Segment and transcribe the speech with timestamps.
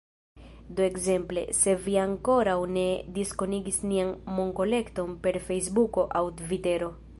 [0.77, 2.87] Do ekzemple, se vi ankoraŭ ne
[3.19, 4.09] diskonigis nian
[4.41, 6.93] monkolekton per Fejsbuko aŭ Tvitero